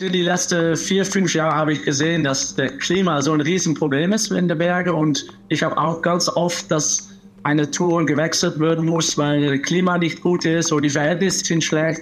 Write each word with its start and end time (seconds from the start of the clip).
Die 0.00 0.22
letzten 0.22 0.76
vier, 0.76 1.04
fünf 1.04 1.34
Jahre 1.34 1.54
habe 1.54 1.74
ich 1.74 1.82
gesehen, 1.82 2.24
dass 2.24 2.54
das 2.54 2.78
Klima 2.78 3.20
so 3.20 3.34
ein 3.34 3.42
Riesenproblem 3.42 4.14
ist 4.14 4.32
in 4.32 4.48
den 4.48 4.56
Bergen. 4.56 4.94
Und 4.94 5.26
ich 5.50 5.62
habe 5.62 5.76
auch 5.76 6.00
ganz 6.00 6.26
oft, 6.26 6.70
dass 6.70 7.10
eine 7.42 7.70
Tour 7.70 8.06
gewechselt 8.06 8.58
werden 8.58 8.86
muss, 8.86 9.18
weil 9.18 9.58
das 9.58 9.66
Klima 9.66 9.98
nicht 9.98 10.22
gut 10.22 10.46
ist 10.46 10.72
oder 10.72 10.80
die 10.80 10.88
Verhältnisse 10.88 11.44
sind 11.44 11.62
schlecht. 11.62 12.00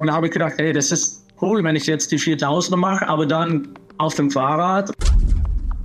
Und 0.00 0.08
da 0.08 0.14
habe 0.14 0.26
ich 0.26 0.32
gedacht, 0.32 0.54
hey, 0.56 0.72
das 0.72 0.90
ist 0.90 1.24
cool, 1.40 1.62
wenn 1.62 1.76
ich 1.76 1.86
jetzt 1.86 2.10
die 2.10 2.18
4000er 2.18 2.74
mache, 2.74 3.06
aber 3.06 3.24
dann 3.24 3.68
auf 3.98 4.16
dem 4.16 4.32
Fahrrad. 4.32 4.90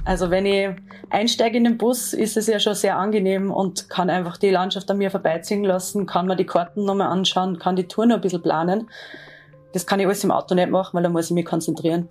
Also 0.06 0.32
wenn 0.32 0.48
ich 0.48 0.70
einsteige 1.12 1.58
in 1.58 1.66
den 1.66 1.78
Bus, 1.78 2.14
ist 2.14 2.36
es 2.36 2.48
ja 2.48 2.60
schon 2.60 2.74
sehr 2.74 2.98
angenehm 2.98 3.52
und 3.52 3.92
kann 3.92 4.10
einfach 4.10 4.38
die 4.38 4.50
Landschaft 4.50 4.90
an 4.90 4.98
mir 4.98 5.12
vorbeiziehen 5.12 5.64
lassen, 5.64 6.08
kann 6.08 6.26
mir 6.26 6.36
die 6.36 6.48
Karten 6.48 6.84
nochmal 6.84 7.10
anschauen, 7.10 7.60
kann 7.60 7.76
die 7.76 7.88
Tour 7.88 8.08
noch 8.08 8.16
ein 8.16 8.22
bisschen 8.22 8.42
planen. 8.42 8.88
Das 9.74 9.86
kann 9.86 10.00
ich 10.00 10.06
alles 10.06 10.24
im 10.24 10.32
Auto 10.32 10.56
nicht 10.56 10.70
machen, 10.70 10.92
weil 10.94 11.04
da 11.04 11.10
muss 11.10 11.26
ich 11.26 11.32
mich 11.32 11.46
konzentrieren. 11.46 12.08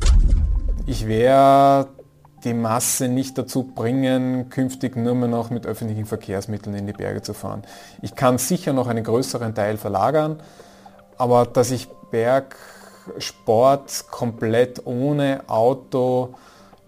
Ich 0.86 1.06
werde 1.06 1.88
die 2.44 2.54
Masse 2.54 3.06
nicht 3.08 3.38
dazu 3.38 3.62
bringen, 3.62 4.50
künftig 4.50 4.96
nur 4.96 5.14
mehr 5.14 5.28
noch 5.28 5.50
mit 5.50 5.64
öffentlichen 5.64 6.04
Verkehrsmitteln 6.04 6.74
in 6.74 6.86
die 6.88 6.92
Berge 6.92 7.22
zu 7.22 7.34
fahren. 7.34 7.62
Ich 8.02 8.16
kann 8.16 8.38
sicher 8.38 8.72
noch 8.72 8.88
einen 8.88 9.04
größeren 9.04 9.54
Teil 9.54 9.76
verlagern, 9.76 10.40
aber 11.18 11.46
dass 11.46 11.70
ich 11.70 11.88
Bergsport 12.10 14.06
komplett 14.10 14.84
ohne 14.84 15.44
Auto 15.46 16.34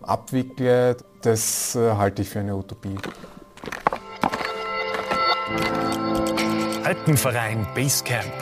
abwickle, 0.03 0.97
das 1.23 1.77
äh, 1.77 1.93
halte 1.93 2.23
ich 2.23 2.29
für 2.29 2.41
eine 2.41 2.57
Utopie. 2.57 2.97
Alpenverein 6.83 7.67
Basecamp, 7.75 8.33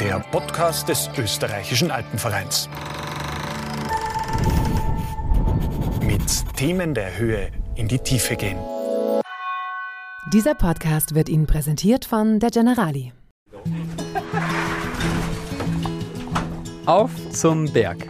der 0.00 0.18
Podcast 0.18 0.88
des 0.88 1.08
österreichischen 1.16 1.90
Alpenvereins. 1.90 2.68
Mit 6.02 6.56
Themen 6.56 6.94
der 6.94 7.16
Höhe 7.16 7.50
in 7.76 7.88
die 7.88 7.98
Tiefe 7.98 8.36
gehen. 8.36 8.58
Dieser 10.32 10.54
Podcast 10.54 11.14
wird 11.14 11.28
Ihnen 11.28 11.46
präsentiert 11.46 12.04
von 12.04 12.40
der 12.40 12.50
Generali. 12.50 13.12
Auf 16.86 17.10
zum 17.30 17.72
Berg. 17.72 18.08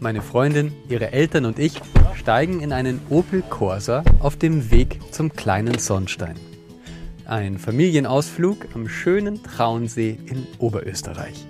Meine 0.00 0.20
Freundin, 0.20 0.72
ihre 0.88 1.12
Eltern 1.12 1.44
und 1.44 1.58
ich 1.58 1.80
steigen 2.14 2.60
in 2.60 2.72
einen 2.72 3.00
Opel 3.08 3.42
Corsa 3.42 4.02
auf 4.20 4.36
dem 4.36 4.70
Weg 4.70 5.00
zum 5.12 5.32
kleinen 5.32 5.78
Sonnstein. 5.78 6.36
Ein 7.26 7.56
Familienausflug 7.56 8.74
am 8.74 8.86
schönen 8.86 9.42
Traunsee 9.42 10.18
in 10.26 10.46
Oberösterreich. 10.58 11.46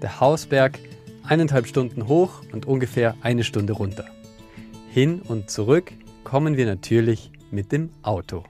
Der 0.00 0.20
Hausberg 0.20 0.78
eineinhalb 1.22 1.66
Stunden 1.66 2.08
hoch 2.08 2.42
und 2.52 2.64
ungefähr 2.64 3.14
eine 3.20 3.44
Stunde 3.44 3.74
runter. 3.74 4.06
Hin 4.90 5.20
und 5.20 5.50
zurück 5.50 5.92
kommen 6.24 6.56
wir 6.56 6.64
natürlich 6.64 7.30
mit 7.50 7.72
dem 7.72 7.90
Auto. 8.02 8.44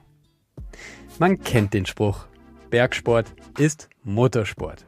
Man 1.19 1.41
kennt 1.41 1.73
den 1.73 1.85
Spruch, 1.85 2.27
Bergsport 2.69 3.25
ist 3.57 3.89
Motorsport. 4.03 4.85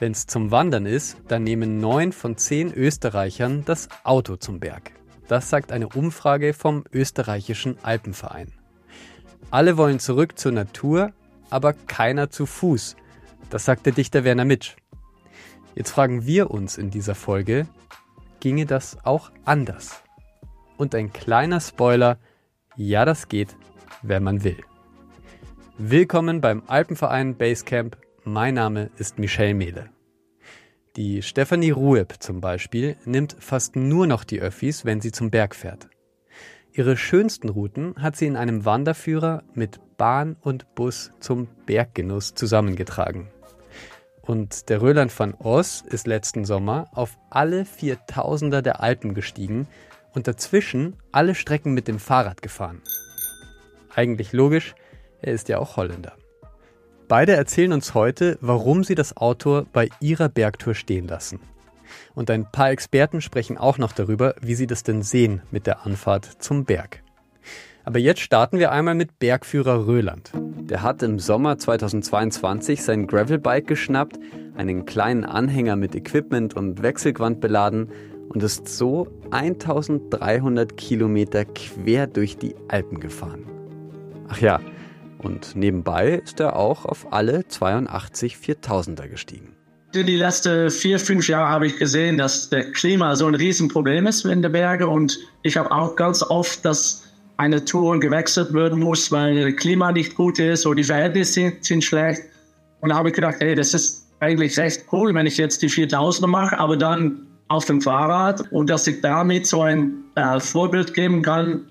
Wenn 0.00 0.10
es 0.10 0.26
zum 0.26 0.50
Wandern 0.50 0.86
ist, 0.86 1.16
dann 1.28 1.44
nehmen 1.44 1.78
neun 1.78 2.10
von 2.10 2.36
zehn 2.36 2.74
Österreichern 2.74 3.64
das 3.64 3.88
Auto 4.02 4.34
zum 4.34 4.58
Berg. 4.58 4.90
Das 5.28 5.48
sagt 5.48 5.70
eine 5.70 5.88
Umfrage 5.88 6.54
vom 6.54 6.82
österreichischen 6.92 7.76
Alpenverein. 7.84 8.52
Alle 9.50 9.76
wollen 9.76 9.98
zurück 9.98 10.38
zur 10.38 10.52
Natur, 10.52 11.12
aber 11.50 11.72
keiner 11.72 12.30
zu 12.30 12.46
Fuß. 12.46 12.96
Das 13.50 13.64
sagt 13.64 13.86
der 13.86 13.92
Dichter 13.92 14.24
Werner 14.24 14.44
Mitsch. 14.44 14.76
Jetzt 15.74 15.90
fragen 15.90 16.26
wir 16.26 16.50
uns 16.50 16.78
in 16.78 16.90
dieser 16.90 17.14
Folge, 17.14 17.66
ginge 18.40 18.66
das 18.66 18.98
auch 19.04 19.30
anders? 19.44 20.02
Und 20.76 20.94
ein 20.94 21.12
kleiner 21.12 21.60
Spoiler, 21.60 22.18
ja, 22.76 23.04
das 23.04 23.28
geht, 23.28 23.56
wenn 24.02 24.22
man 24.22 24.44
will. 24.44 24.58
Willkommen 25.78 26.40
beim 26.40 26.62
Alpenverein 26.66 27.36
Basecamp. 27.36 27.96
Mein 28.24 28.54
Name 28.54 28.90
ist 28.98 29.18
Michelle 29.18 29.54
Mehle. 29.54 29.90
Die 30.96 31.22
Stefanie 31.22 31.70
Rueb 31.70 32.16
zum 32.20 32.40
Beispiel 32.42 32.96
nimmt 33.06 33.34
fast 33.38 33.76
nur 33.76 34.06
noch 34.06 34.24
die 34.24 34.40
Öffis, 34.40 34.84
wenn 34.84 35.00
sie 35.00 35.10
zum 35.10 35.30
Berg 35.30 35.54
fährt. 35.54 35.88
Ihre 36.74 36.96
schönsten 36.96 37.50
Routen 37.50 37.94
hat 37.98 38.16
sie 38.16 38.26
in 38.26 38.36
einem 38.36 38.64
Wanderführer 38.64 39.42
mit 39.52 39.78
Bahn 39.98 40.36
und 40.40 40.74
Bus 40.74 41.10
zum 41.20 41.46
Berggenuss 41.66 42.34
zusammengetragen. 42.34 43.28
Und 44.22 44.70
der 44.70 44.80
Röland 44.80 45.16
van 45.18 45.34
Oss 45.34 45.82
ist 45.82 46.06
letzten 46.06 46.46
Sommer 46.46 46.86
auf 46.94 47.18
alle 47.28 47.64
4000er 47.64 48.62
der 48.62 48.80
Alpen 48.80 49.12
gestiegen 49.12 49.68
und 50.14 50.26
dazwischen 50.26 50.96
alle 51.10 51.34
Strecken 51.34 51.74
mit 51.74 51.88
dem 51.88 51.98
Fahrrad 51.98 52.40
gefahren. 52.40 52.80
Eigentlich 53.94 54.32
logisch, 54.32 54.74
er 55.20 55.34
ist 55.34 55.50
ja 55.50 55.58
auch 55.58 55.76
Holländer. 55.76 56.16
Beide 57.06 57.32
erzählen 57.34 57.74
uns 57.74 57.92
heute, 57.92 58.38
warum 58.40 58.82
sie 58.82 58.94
das 58.94 59.14
Auto 59.18 59.66
bei 59.74 59.90
ihrer 60.00 60.30
Bergtour 60.30 60.74
stehen 60.74 61.06
lassen. 61.06 61.40
Und 62.14 62.30
ein 62.30 62.50
paar 62.50 62.70
Experten 62.70 63.20
sprechen 63.20 63.58
auch 63.58 63.78
noch 63.78 63.92
darüber, 63.92 64.34
wie 64.40 64.54
sie 64.54 64.66
das 64.66 64.82
denn 64.82 65.02
sehen 65.02 65.42
mit 65.50 65.66
der 65.66 65.86
Anfahrt 65.86 66.24
zum 66.24 66.64
Berg. 66.64 67.02
Aber 67.84 67.98
jetzt 67.98 68.20
starten 68.20 68.58
wir 68.58 68.70
einmal 68.70 68.94
mit 68.94 69.18
Bergführer 69.18 69.86
Röland. 69.86 70.30
Der 70.34 70.82
hat 70.82 71.02
im 71.02 71.18
Sommer 71.18 71.58
2022 71.58 72.82
sein 72.82 73.06
Gravelbike 73.06 73.66
geschnappt, 73.66 74.18
einen 74.56 74.86
kleinen 74.86 75.24
Anhänger 75.24 75.76
mit 75.76 75.94
Equipment 75.94 76.54
und 76.54 76.82
Wechselgewand 76.82 77.40
beladen 77.40 77.90
und 78.28 78.42
ist 78.42 78.68
so 78.68 79.08
1300 79.30 80.76
Kilometer 80.76 81.44
quer 81.44 82.06
durch 82.06 82.38
die 82.38 82.54
Alpen 82.68 83.00
gefahren. 83.00 83.46
Ach 84.28 84.38
ja, 84.38 84.60
und 85.18 85.56
nebenbei 85.56 86.20
ist 86.24 86.40
er 86.40 86.56
auch 86.56 86.84
auf 86.84 87.12
alle 87.12 87.46
82 87.46 88.36
4000er 88.36 89.08
gestiegen. 89.08 89.56
Die 89.94 90.16
letzten 90.16 90.70
vier, 90.70 90.98
fünf 90.98 91.28
Jahre 91.28 91.50
habe 91.50 91.66
ich 91.66 91.76
gesehen, 91.76 92.16
dass 92.16 92.48
das 92.48 92.72
Klima 92.72 93.14
so 93.14 93.26
ein 93.26 93.34
Riesenproblem 93.34 94.06
ist 94.06 94.24
in 94.24 94.40
den 94.40 94.50
Bergen. 94.50 94.84
Und 94.84 95.18
ich 95.42 95.58
habe 95.58 95.70
auch 95.70 95.96
ganz 95.96 96.22
oft, 96.22 96.64
dass 96.64 97.04
eine 97.36 97.62
Tour 97.62 98.00
gewechselt 98.00 98.54
werden 98.54 98.80
muss, 98.80 99.12
weil 99.12 99.52
das 99.52 99.60
Klima 99.60 99.92
nicht 99.92 100.14
gut 100.14 100.38
ist 100.38 100.64
oder 100.64 100.76
die 100.76 100.84
Verhältnisse 100.84 101.32
sind, 101.32 101.64
sind 101.64 101.84
schlecht. 101.84 102.22
Und 102.80 102.88
da 102.88 102.96
habe 102.96 103.10
ich 103.10 103.14
gedacht, 103.14 103.36
hey, 103.40 103.54
das 103.54 103.74
ist 103.74 104.06
eigentlich 104.20 104.58
recht 104.58 104.86
cool, 104.92 105.12
wenn 105.14 105.26
ich 105.26 105.36
jetzt 105.36 105.60
die 105.60 105.68
4000er 105.68 106.26
mache, 106.26 106.58
aber 106.58 106.76
dann 106.76 107.26
auf 107.48 107.66
dem 107.66 107.82
Fahrrad 107.82 108.50
und 108.50 108.70
dass 108.70 108.86
ich 108.86 109.02
damit 109.02 109.46
so 109.46 109.60
ein 109.60 110.04
äh, 110.14 110.40
Vorbild 110.40 110.94
geben 110.94 111.20
kann, 111.20 111.66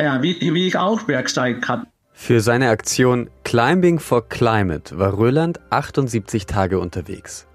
ja, 0.00 0.20
wie, 0.20 0.36
wie 0.40 0.66
ich 0.66 0.76
auch 0.76 1.02
bergsteigen 1.02 1.60
kann. 1.60 1.86
Für 2.12 2.40
seine 2.40 2.70
Aktion 2.70 3.30
Climbing 3.44 4.00
for 4.00 4.28
Climate 4.28 4.98
war 4.98 5.16
Röland 5.16 5.60
78 5.70 6.46
Tage 6.46 6.80
unterwegs. 6.80 7.46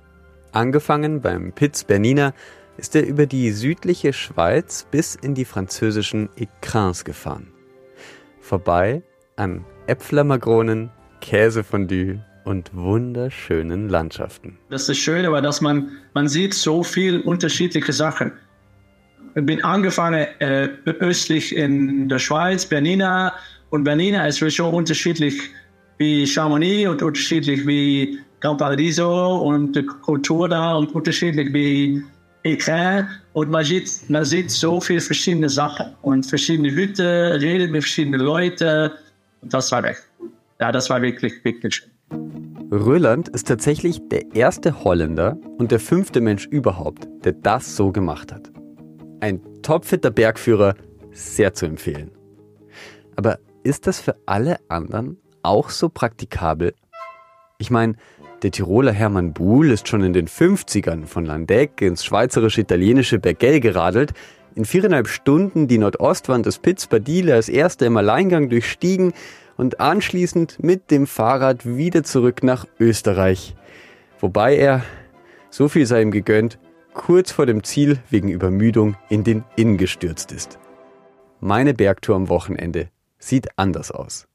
Angefangen 0.57 1.21
beim 1.21 1.51
Piz 1.51 1.83
Bernina 1.83 2.33
ist 2.77 2.95
er 2.95 3.05
über 3.05 3.27
die 3.27 3.51
südliche 3.51 4.11
Schweiz 4.11 4.87
bis 4.89 5.13
in 5.13 5.35
die 5.35 5.45
französischen 5.45 6.29
Écrins 6.29 7.05
gefahren. 7.05 7.53
Vorbei 8.39 9.03
an 9.35 9.63
Äpflermagronen, 9.85 10.89
Käsefondue 11.21 12.25
und 12.43 12.71
wunderschönen 12.73 13.87
Landschaften. 13.87 14.57
Das 14.71 14.89
ist 14.89 14.97
schön, 14.97 15.27
aber 15.27 15.43
dass 15.43 15.61
man, 15.61 15.91
man 16.15 16.27
sieht 16.27 16.55
so 16.55 16.81
viel 16.81 17.21
unterschiedliche 17.21 17.93
Sachen. 17.93 18.31
Ich 19.35 19.45
bin 19.45 19.63
angefangen 19.63 20.25
äh, 20.39 20.69
östlich 20.85 21.55
in 21.55 22.09
der 22.09 22.17
Schweiz, 22.17 22.65
Bernina, 22.65 23.31
und 23.69 23.83
Bernina 23.83 24.25
ist 24.25 24.39
schon 24.51 24.73
unterschiedlich 24.73 25.39
wie 25.99 26.25
Chamonix 26.25 26.89
und 26.89 27.03
unterschiedlich 27.03 27.67
wie 27.67 28.17
Gran 28.39 28.57
Paradiso 28.57 29.37
und 29.37 29.75
die 29.75 29.85
Kultur 29.85 30.47
da 30.47 30.75
und 30.75 30.93
unterschiedlich 30.93 31.51
wie 31.53 32.03
Ecran. 32.43 33.07
Und 33.33 33.49
man 33.49 33.63
sieht, 33.63 34.09
man 34.09 34.25
sieht 34.25 34.51
so 34.51 34.79
viele 34.79 35.01
verschiedene 35.01 35.49
Sachen 35.49 35.87
und 36.01 36.25
verschiedene 36.25 36.71
Hütte, 36.71 37.37
redet 37.41 37.71
mit 37.71 37.83
verschiedenen 37.83 38.21
Leuten. 38.21 38.91
Und 39.41 39.53
das 39.53 39.71
war 39.71 39.83
weg. 39.83 40.01
Ja, 40.59 40.71
das 40.71 40.89
war 40.89 41.01
wirklich, 41.01 41.33
wirklich 41.43 41.75
schön. 41.75 41.91
Röland 42.71 43.29
ist 43.29 43.47
tatsächlich 43.47 44.01
der 44.09 44.35
erste 44.35 44.83
Holländer 44.83 45.37
und 45.57 45.71
der 45.71 45.79
fünfte 45.79 46.19
Mensch 46.21 46.45
überhaupt, 46.47 47.07
der 47.23 47.33
das 47.33 47.75
so 47.75 47.91
gemacht 47.91 48.31
hat. 48.31 48.51
Ein 49.19 49.41
topfitter 49.61 50.11
Bergführer, 50.11 50.75
sehr 51.11 51.53
zu 51.53 51.65
empfehlen. 51.65 52.11
Aber 53.15 53.39
ist 53.63 53.87
das 53.87 53.99
für 53.99 54.15
alle 54.25 54.57
anderen 54.67 55.17
auch 55.43 55.69
so 55.69 55.89
praktikabel? 55.89 56.73
Ich 57.57 57.71
meine, 57.71 57.95
der 58.43 58.51
Tiroler 58.51 58.91
Hermann 58.91 59.33
Buhl 59.33 59.71
ist 59.71 59.87
schon 59.87 60.03
in 60.03 60.13
den 60.13 60.27
50ern 60.27 61.05
von 61.05 61.25
Landeck 61.25 61.81
ins 61.81 62.05
schweizerisch-italienische 62.05 63.19
Bergell 63.19 63.59
geradelt, 63.59 64.13
in 64.55 64.65
viereinhalb 64.65 65.07
Stunden 65.07 65.67
die 65.67 65.77
Nordostwand 65.77 66.45
des 66.45 66.59
Piz 66.59 66.87
Badile 66.87 67.33
als 67.33 67.49
erster 67.49 67.85
im 67.85 67.97
Alleingang 67.97 68.49
durchstiegen 68.49 69.13
und 69.55 69.79
anschließend 69.79 70.61
mit 70.63 70.91
dem 70.91 71.07
Fahrrad 71.07 71.65
wieder 71.65 72.03
zurück 72.03 72.43
nach 72.43 72.67
Österreich. 72.79 73.55
Wobei 74.19 74.55
er, 74.55 74.83
so 75.49 75.67
viel 75.67 75.85
sei 75.85 76.01
ihm 76.01 76.11
gegönnt, 76.11 76.59
kurz 76.93 77.31
vor 77.31 77.45
dem 77.45 77.63
Ziel 77.63 77.99
wegen 78.09 78.29
Übermüdung 78.29 78.95
in 79.09 79.23
den 79.23 79.43
Inn 79.55 79.77
gestürzt 79.77 80.31
ist. 80.31 80.59
Meine 81.39 81.73
Bergtour 81.73 82.15
am 82.15 82.29
Wochenende 82.29 82.89
sieht 83.19 83.47
anders 83.57 83.91
aus. 83.91 84.27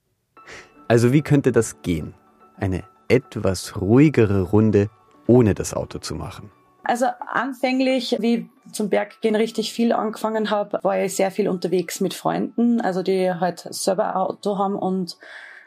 Also 0.89 1.13
wie 1.13 1.23
könnte 1.23 1.53
das 1.53 1.83
gehen? 1.83 2.15
Eine 2.57 2.85
etwas 3.13 3.81
ruhigere 3.81 4.43
Runde 4.43 4.89
ohne 5.27 5.55
das 5.55 5.75
Auto 5.75 5.99
zu 5.99 6.15
machen. 6.15 6.51
Also 6.85 7.07
anfänglich, 7.29 8.17
wie 8.19 8.49
zum 8.73 8.89
Berggehen 8.89 9.37
richtig 9.37 9.73
viel 9.73 9.93
angefangen 9.93 10.51
habe, 10.51 10.81
war 10.83 11.01
ich 11.01 11.15
sehr 11.15 11.31
viel 11.31 11.49
unterwegs 11.49 12.01
mit 12.01 12.13
Freunden, 12.13 12.81
also 12.81 13.03
die 13.03 13.33
halt 13.33 13.61
selber 13.71 14.09
ein 14.09 14.17
Auto 14.17 14.59
haben 14.59 14.75
und 14.75 15.17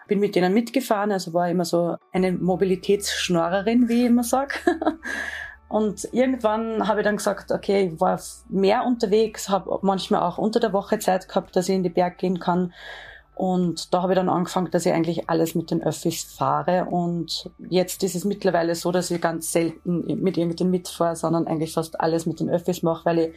bin 0.07 0.19
mit 0.19 0.35
denen 0.35 0.53
mitgefahren. 0.53 1.11
Also 1.11 1.33
war 1.33 1.49
immer 1.49 1.65
so 1.65 1.95
eine 2.11 2.33
Mobilitätsschnorrerin, 2.33 3.87
wie 3.87 4.01
ich 4.01 4.07
immer 4.07 4.23
sag. 4.23 4.59
Und 5.67 6.07
irgendwann 6.13 6.87
habe 6.87 6.99
ich 6.99 7.05
dann 7.05 7.17
gesagt, 7.17 7.51
okay, 7.51 7.89
ich 7.91 7.99
war 7.99 8.19
mehr 8.49 8.85
unterwegs, 8.85 9.49
habe 9.49 9.79
manchmal 9.81 10.21
auch 10.21 10.37
unter 10.37 10.59
der 10.59 10.73
Woche 10.73 10.99
Zeit 10.99 11.27
gehabt, 11.27 11.55
dass 11.55 11.67
ich 11.67 11.75
in 11.75 11.83
die 11.83 11.89
Berg 11.89 12.19
gehen 12.19 12.39
kann. 12.39 12.71
Und 13.35 13.93
da 13.93 14.01
habe 14.01 14.13
ich 14.13 14.15
dann 14.17 14.29
angefangen, 14.29 14.71
dass 14.71 14.85
ich 14.85 14.93
eigentlich 14.93 15.29
alles 15.29 15.55
mit 15.55 15.69
den 15.69 15.83
Öffis 15.83 16.23
fahre. 16.23 16.85
Und 16.85 17.49
jetzt 17.69 18.01
ist 18.03 18.15
es 18.15 18.23
mittlerweile 18.23 18.75
so, 18.75 18.93
dass 18.93 19.11
ich 19.11 19.19
ganz 19.19 19.51
selten 19.51 20.05
mit 20.05 20.37
irgendjemandem 20.37 20.71
mitfahre, 20.71 21.17
sondern 21.17 21.45
eigentlich 21.45 21.73
fast 21.73 21.99
alles 21.99 22.25
mit 22.25 22.39
den 22.39 22.49
Öffis 22.49 22.81
mache, 22.81 23.05
weil 23.05 23.19
ich 23.19 23.33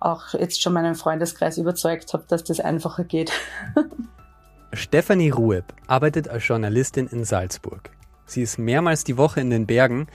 auch 0.00 0.32
jetzt 0.32 0.62
schon 0.62 0.72
meinen 0.72 0.94
Freundeskreis 0.94 1.58
überzeugt 1.58 2.14
habe, 2.14 2.24
dass 2.28 2.44
das 2.44 2.60
einfacher 2.60 3.04
geht. 3.04 3.30
Stefanie 4.72 5.30
Rueb 5.30 5.64
arbeitet 5.86 6.28
als 6.28 6.46
Journalistin 6.48 7.06
in 7.08 7.24
Salzburg. 7.24 7.90
Sie 8.24 8.40
ist 8.40 8.58
mehrmals 8.58 9.04
die 9.04 9.18
Woche 9.18 9.40
in 9.40 9.50
den 9.50 9.66
Bergen 9.66 10.06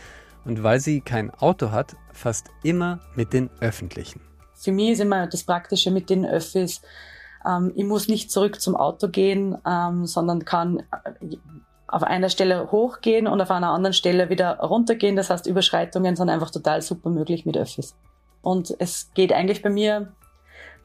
und 0.45 0.63
weil 0.63 0.79
sie 0.79 1.01
kein 1.01 1.29
Auto 1.29 1.71
hat, 1.71 1.95
fast 2.11 2.47
immer 2.63 2.99
mit 3.15 3.33
den 3.33 3.49
Öffentlichen. 3.59 4.21
Für 4.55 4.71
mich 4.71 4.91
ist 4.91 5.01
immer 5.01 5.27
das 5.27 5.43
Praktische 5.43 5.91
mit 5.91 6.09
den 6.09 6.25
Öffis, 6.25 6.81
ähm, 7.47 7.71
ich 7.75 7.85
muss 7.85 8.07
nicht 8.07 8.31
zurück 8.31 8.61
zum 8.61 8.75
Auto 8.75 9.07
gehen, 9.07 9.57
ähm, 9.67 10.05
sondern 10.05 10.45
kann 10.45 10.79
äh, 10.79 11.37
auf 11.87 12.03
einer 12.03 12.29
Stelle 12.29 12.71
hochgehen 12.71 13.27
und 13.27 13.39
auf 13.41 13.51
einer 13.51 13.69
anderen 13.69 13.93
Stelle 13.93 14.29
wieder 14.29 14.59
runtergehen. 14.59 15.15
Das 15.15 15.29
heißt, 15.29 15.47
Überschreitungen 15.47 16.15
sind 16.15 16.29
einfach 16.29 16.51
total 16.51 16.81
super 16.81 17.09
möglich 17.09 17.45
mit 17.45 17.57
Öffis. 17.57 17.95
Und 18.41 18.75
es 18.79 19.11
geht 19.13 19.33
eigentlich 19.33 19.61
bei 19.61 19.69
mir 19.69 20.11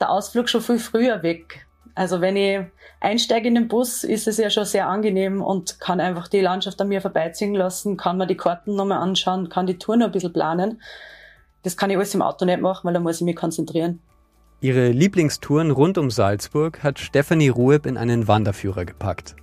der 0.01 0.11
Ausflug 0.11 0.49
schon 0.49 0.61
viel 0.61 0.79
früher 0.79 1.23
weg. 1.23 1.67
Also 1.95 2.21
wenn 2.21 2.37
ich 2.37 2.61
einsteige 3.01 3.49
in 3.49 3.55
den 3.55 3.69
Bus, 3.69 4.05
ist 4.05 4.29
es 4.29 4.39
ja 4.39 4.49
schon 4.49 4.65
sehr 4.65 4.89
angenehm 4.89 5.43
und 5.43 5.81
kann 5.81 6.01
einfach 6.01 6.29
die 6.29 6.41
Landschaft 6.41 6.81
an 6.81 6.89
mir 6.89 7.01
vorbeiziehen 7.01 7.55
lassen, 7.55 7.97
kann 7.97 8.17
mir 8.17 8.27
die 8.27 8.37
Karten 8.37 8.77
nochmal 8.77 8.99
anschauen, 8.99 9.49
kann 9.49 9.67
die 9.67 9.79
Tour 9.79 9.97
noch 9.97 10.07
ein 10.07 10.13
bisschen 10.13 10.33
planen. 10.33 10.81
Das 11.63 11.77
kann 11.77 11.91
ich 11.91 11.97
alles 11.97 12.15
im 12.15 12.23
Auto 12.23 12.45
nicht 12.45 12.61
machen, 12.61 12.87
weil 12.87 12.95
da 12.95 13.01
muss 13.01 13.17
ich 13.17 13.23
mich 13.23 13.37
konzentrieren. 13.37 14.01
Ihre 14.63 14.91
Lieblingstouren 14.91 15.71
rund 15.71 15.97
um 15.97 16.11
Salzburg 16.11 16.83
hat 16.83 16.99
Stefanie 16.99 17.49
Rueb 17.49 17.87
in 17.87 17.97
einen 17.97 18.29
Wanderführer 18.29 18.85
gepackt. 18.85 19.35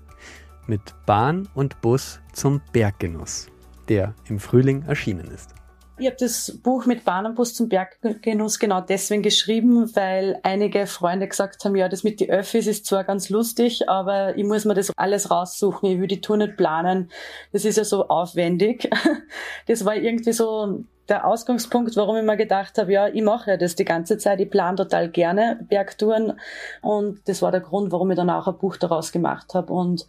Mit 0.68 0.94
Bahn 1.08 1.50
und 1.56 1.82
Bus 1.82 2.20
zum 2.34 2.62
Berggenuss, 2.72 3.48
der 3.90 4.14
im 4.30 4.40
Frühling 4.40 4.84
erschienen 4.84 5.26
ist. 5.32 5.56
Ich 6.00 6.06
habe 6.06 6.18
das 6.20 6.60
Buch 6.62 6.86
mit 6.86 7.06
Bahn 7.06 7.26
und 7.26 7.34
Bus 7.34 7.56
zum 7.56 7.70
Berggenuss 7.70 8.60
genau 8.60 8.82
deswegen 8.82 9.24
geschrieben, 9.24 9.96
weil 9.96 10.40
einige 10.44 10.86
Freunde 10.86 11.28
gesagt 11.28 11.66
haben, 11.66 11.76
ja, 11.76 11.90
das 11.90 12.04
mit 12.04 12.20
die 12.20 12.30
Öffis 12.30 12.68
ist 12.68 12.86
zwar 12.86 13.04
ganz 13.04 13.30
lustig, 13.30 13.90
aber 13.90 14.38
ich 14.38 14.46
muss 14.46 14.64
mir 14.64 14.76
das 14.76 14.92
alles 14.96 15.32
raussuchen, 15.32 15.90
ich 15.90 16.00
will 16.00 16.06
die 16.06 16.22
Tour 16.22 16.38
nicht 16.38 16.56
planen. 16.56 17.10
Das 17.52 17.66
ist 17.66 17.78
ja 17.78 17.84
so 17.84 18.08
aufwendig. 18.10 18.90
Das 19.66 19.86
war 19.86 19.96
irgendwie 19.96 20.34
so 20.34 20.84
der 21.10 21.26
Ausgangspunkt, 21.26 21.96
warum 21.96 22.18
ich 22.18 22.24
mir 22.24 22.38
gedacht 22.38 22.78
habe, 22.78 22.92
ja, 22.92 23.08
ich 23.08 23.22
mache 23.22 23.52
ja 23.52 23.58
das 23.58 23.76
die 23.76 23.86
ganze 23.86 24.18
Zeit, 24.18 24.40
ich 24.40 24.50
plane 24.50 24.78
total 24.78 25.10
gerne 25.10 25.60
Bergtouren 25.68 26.40
und 26.82 27.28
das 27.28 27.42
war 27.42 27.52
der 27.52 27.62
Grund, 27.62 27.92
warum 27.92 28.12
ich 28.12 28.18
dann 28.18 28.30
auch 28.30 28.48
ein 28.48 28.58
Buch 28.58 28.78
daraus 28.78 29.12
gemacht 29.12 29.54
habe 29.54 29.74
und 29.74 30.08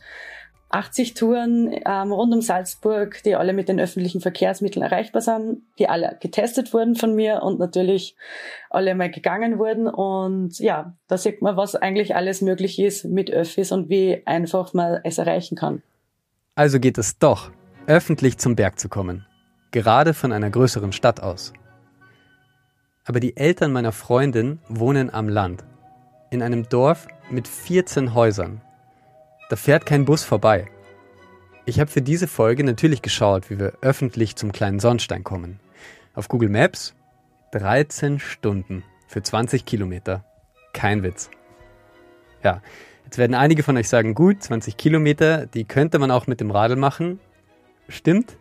80 0.71 1.15
Touren 1.15 1.75
ähm, 1.87 2.13
rund 2.13 2.33
um 2.35 2.41
Salzburg, 2.43 3.23
die 3.25 3.35
alle 3.35 3.53
mit 3.53 3.69
den 3.69 3.81
öffentlichen 3.81 4.21
Verkehrsmitteln 4.21 4.83
erreichbar 4.83 5.23
sind, 5.23 5.63
die 5.79 5.89
alle 5.89 6.19
getestet 6.21 6.75
wurden 6.75 6.95
von 6.95 7.15
mir 7.15 7.43
und 7.43 7.59
natürlich 7.59 8.17
alle 8.69 8.95
mal 8.95 9.11
gegangen 9.11 9.59
wurden. 9.59 9.87
Und 9.87 10.59
ja, 10.59 10.95
da 11.07 11.17
sieht 11.17 11.41
man, 11.43 11.57
was 11.57 11.75
eigentlich 11.75 12.15
alles 12.15 12.43
möglich 12.43 12.79
ist 12.79 13.05
mit 13.05 13.31
Öffis 13.31 13.73
und 13.73 13.89
wie 13.89 14.23
einfach 14.27 14.75
man 14.75 15.01
es 15.05 15.19
erreichen 15.19 15.57
kann. 15.57 15.83
Also 16.55 16.79
geht 16.81 16.99
es 16.99 17.19
doch, 17.19 17.51
öffentlich 17.87 18.39
zum 18.39 18.57
Berg 18.57 18.79
zu 18.79 18.89
kommen 18.89 19.25
gerade 19.71 20.15
von 20.15 20.33
einer 20.33 20.51
größeren 20.51 20.93
Stadt 20.93 21.21
aus. 21.21 21.53
Aber 23.05 23.21
die 23.21 23.37
Eltern 23.37 23.73
meiner 23.73 23.93
Freundin 23.93 24.61
wohnen 24.69 25.13
am 25.13 25.29
Land, 25.29 25.65
in 26.31 26.43
einem 26.43 26.69
Dorf 26.69 27.09
mit 27.31 27.49
14 27.49 28.15
Häusern. 28.15 28.61
Da 29.49 29.57
fährt 29.57 29.87
kein 29.87 30.05
Bus 30.05 30.25
vorbei. 30.25 30.71
Ich 31.65 31.81
habe 31.81 31.91
für 31.91 32.03
diese 32.03 32.29
Folge 32.29 32.65
natürlich 32.65 33.01
geschaut, 33.01 33.49
wie 33.51 33.59
wir 33.59 33.73
öffentlich 33.81 34.37
zum 34.37 34.53
kleinen 34.53 34.79
Sonnstein 34.79 35.25
kommen. 35.25 35.61
Auf 36.15 36.29
Google 36.29 36.51
Maps 36.51 36.95
13 37.53 38.19
Stunden 38.19 38.85
für 39.07 39.23
20 39.23 39.65
Kilometer. 39.65 40.25
Kein 40.75 41.03
Witz. 41.03 41.31
Ja, 42.45 42.61
jetzt 43.05 43.17
werden 43.17 43.35
einige 43.35 43.63
von 43.63 43.77
euch 43.79 43.89
sagen, 43.89 44.15
gut, 44.15 44.43
20 44.43 44.77
Kilometer, 44.77 45.47
die 45.47 45.65
könnte 45.65 45.99
man 45.99 46.11
auch 46.11 46.27
mit 46.27 46.41
dem 46.41 46.51
Radl 46.51 46.77
machen. 46.77 47.19
Stimmt, 47.89 48.37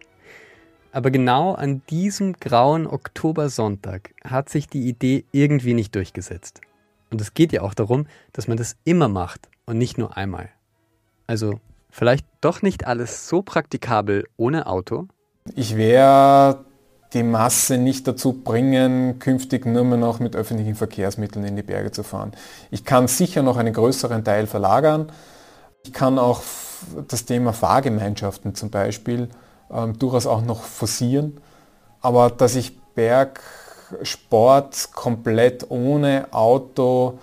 aber 0.92 1.10
genau 1.10 1.54
an 1.54 1.84
diesem 1.90 2.34
grauen 2.34 2.86
Oktobersonntag 2.86 4.14
hat 4.26 4.50
sich 4.50 4.68
die 4.68 4.90
Idee 4.90 5.24
irgendwie 5.32 5.74
nicht 5.74 5.96
durchgesetzt. 5.96 6.60
Und 7.12 7.22
es 7.22 7.34
geht 7.34 7.54
ja 7.54 7.62
auch 7.62 7.74
darum, 7.74 8.08
dass 8.34 8.50
man 8.50 8.58
das 8.58 8.76
immer 8.84 9.08
macht 9.08 9.48
und 9.66 9.78
nicht 9.78 9.98
nur 9.98 10.18
einmal. 10.18 10.50
Also 11.28 11.60
vielleicht 11.90 12.26
doch 12.42 12.62
nicht 12.62 12.88
alles 12.88 13.28
so 13.28 13.42
praktikabel 13.42 14.26
ohne 14.38 14.66
Auto? 14.66 15.08
Ich 15.56 15.76
werde 15.76 16.66
die 17.14 17.24
Masse 17.24 17.78
nicht 17.78 18.08
dazu 18.08 18.34
bringen, 18.34 19.20
künftig 19.20 19.66
nur 19.66 19.84
mehr 19.84 19.98
noch 19.98 20.20
mit 20.20 20.36
öffentlichen 20.36 20.76
Verkehrsmitteln 20.76 21.46
in 21.46 21.56
die 21.56 21.64
Berge 21.64 21.92
zu 21.92 22.04
fahren. 22.04 22.32
Ich 22.72 22.84
kann 22.84 23.08
sicher 23.08 23.44
noch 23.44 23.58
einen 23.58 23.74
größeren 23.74 24.24
Teil 24.24 24.48
verlagern. 24.48 25.12
Ich 25.84 25.94
kann 25.94 26.20
auch 26.20 26.42
das 27.08 27.26
Thema 27.26 27.54
Fahrgemeinschaften 27.54 28.56
zum 28.56 28.70
Beispiel 28.70 29.30
ähm, 29.72 29.98
durchaus 29.98 30.28
auch 30.28 30.42
noch 30.42 30.64
forcieren. 30.64 31.40
Aber 32.02 32.30
dass 32.30 32.56
ich 32.56 32.78
Bergsport 32.94 34.90
komplett 34.94 35.70
ohne 35.70 36.28
Auto 36.32 37.20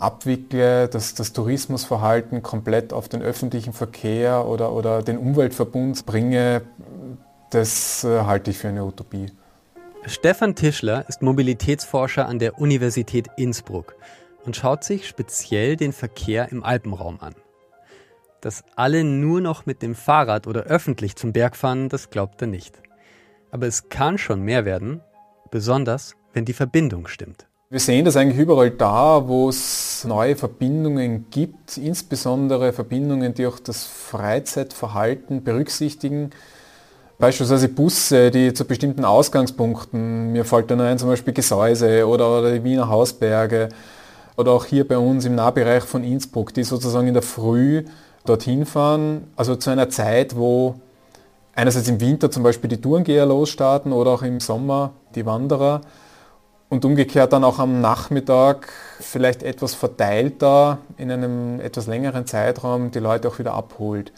abwickle, 0.00 0.88
dass 0.88 1.14
das 1.14 1.32
Tourismusverhalten 1.32 2.42
komplett 2.42 2.92
auf 2.92 3.08
den 3.08 3.22
öffentlichen 3.22 3.72
Verkehr 3.72 4.46
oder, 4.46 4.72
oder 4.72 5.02
den 5.02 5.18
Umweltverbund 5.18 6.06
bringe, 6.06 6.62
das 7.50 8.04
äh, 8.04 8.20
halte 8.20 8.50
ich 8.50 8.58
für 8.58 8.68
eine 8.68 8.84
Utopie. 8.84 9.32
Stefan 10.06 10.54
Tischler 10.54 11.04
ist 11.08 11.22
Mobilitätsforscher 11.22 12.26
an 12.26 12.38
der 12.38 12.58
Universität 12.58 13.28
Innsbruck 13.36 13.96
und 14.44 14.56
schaut 14.56 14.84
sich 14.84 15.08
speziell 15.08 15.76
den 15.76 15.92
Verkehr 15.92 16.50
im 16.50 16.62
Alpenraum 16.62 17.20
an. 17.20 17.34
Dass 18.40 18.64
alle 18.76 19.02
nur 19.02 19.40
noch 19.40 19.66
mit 19.66 19.82
dem 19.82 19.94
Fahrrad 19.94 20.46
oder 20.46 20.62
öffentlich 20.62 21.16
zum 21.16 21.32
Berg 21.32 21.56
fahren, 21.56 21.88
das 21.88 22.10
glaubt 22.10 22.40
er 22.40 22.46
nicht. 22.46 22.80
Aber 23.50 23.66
es 23.66 23.88
kann 23.88 24.16
schon 24.16 24.42
mehr 24.42 24.64
werden, 24.64 25.00
besonders 25.50 26.14
wenn 26.32 26.44
die 26.44 26.52
Verbindung 26.52 27.08
stimmt. 27.08 27.47
Wir 27.70 27.80
sehen 27.80 28.06
das 28.06 28.16
eigentlich 28.16 28.38
überall 28.38 28.70
da, 28.70 29.28
wo 29.28 29.50
es 29.50 30.02
neue 30.04 30.36
Verbindungen 30.36 31.26
gibt, 31.30 31.76
insbesondere 31.76 32.72
Verbindungen, 32.72 33.34
die 33.34 33.46
auch 33.46 33.58
das 33.58 33.84
Freizeitverhalten 33.84 35.44
berücksichtigen. 35.44 36.30
Beispielsweise 37.18 37.68
Busse, 37.68 38.30
die 38.30 38.54
zu 38.54 38.64
bestimmten 38.64 39.04
Ausgangspunkten, 39.04 40.32
mir 40.32 40.46
fällt 40.46 40.70
da 40.70 40.76
nur 40.76 40.86
ein 40.86 40.96
zum 40.96 41.10
Beispiel 41.10 41.34
Gesäuse 41.34 42.08
oder, 42.08 42.38
oder 42.38 42.54
die 42.54 42.64
Wiener 42.64 42.88
Hausberge 42.88 43.68
oder 44.38 44.52
auch 44.52 44.64
hier 44.64 44.88
bei 44.88 44.96
uns 44.96 45.26
im 45.26 45.34
Nahbereich 45.34 45.84
von 45.84 46.02
Innsbruck, 46.04 46.54
die 46.54 46.64
sozusagen 46.64 47.08
in 47.08 47.14
der 47.14 47.22
Früh 47.22 47.84
dorthin 48.24 48.64
fahren, 48.64 49.24
also 49.36 49.56
zu 49.56 49.68
einer 49.68 49.90
Zeit, 49.90 50.36
wo 50.36 50.76
einerseits 51.54 51.88
im 51.88 52.00
Winter 52.00 52.30
zum 52.30 52.44
Beispiel 52.44 52.70
die 52.70 52.80
Tourengeher 52.80 53.26
losstarten 53.26 53.92
oder 53.92 54.12
auch 54.12 54.22
im 54.22 54.40
Sommer 54.40 54.94
die 55.14 55.26
Wanderer 55.26 55.82
und 56.68 56.84
umgekehrt 56.84 57.32
dann 57.32 57.44
auch 57.44 57.58
am 57.58 57.80
Nachmittag 57.80 58.68
vielleicht 59.00 59.42
etwas 59.42 59.74
verteilter 59.74 60.78
in 60.96 61.10
einem 61.10 61.60
etwas 61.60 61.86
längeren 61.86 62.26
Zeitraum 62.26 62.90
die 62.90 62.98
Leute 62.98 63.28
auch 63.28 63.38
wieder 63.38 63.54
abholt. 63.54 64.12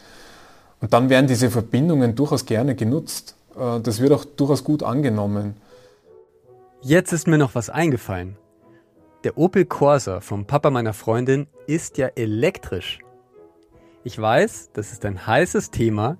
Und 0.81 0.93
dann 0.93 1.09
werden 1.09 1.27
diese 1.27 1.49
Verbindungen 1.49 2.15
durchaus 2.15 2.45
gerne 2.45 2.75
genutzt. 2.75 3.35
Äh, 3.57 3.79
das 3.79 4.01
wird 4.01 4.11
auch 4.11 4.25
durchaus 4.25 4.63
gut 4.63 4.83
angenommen. 4.83 5.55
Jetzt 6.81 7.13
ist 7.13 7.27
mir 7.27 7.37
noch 7.37 7.55
was 7.55 7.69
eingefallen. 7.69 8.37
Der 9.23 9.37
Opel 9.37 9.65
Corsa 9.65 10.19
vom 10.19 10.45
Papa 10.45 10.71
meiner 10.71 10.93
Freundin 10.93 11.45
ist 11.67 11.99
ja 11.99 12.07
elektrisch. 12.07 12.99
Ich 14.03 14.19
weiß, 14.19 14.71
das 14.73 14.91
ist 14.91 15.05
ein 15.05 15.27
heißes 15.27 15.69
Thema, 15.69 16.17